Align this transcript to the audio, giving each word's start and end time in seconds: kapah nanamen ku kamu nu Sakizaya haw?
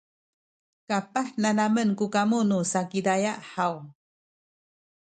kapah 0.87 1.27
nanamen 1.41 1.89
ku 1.99 2.05
kamu 2.15 2.39
nu 2.49 2.59
Sakizaya 2.71 3.33
haw? 3.51 3.75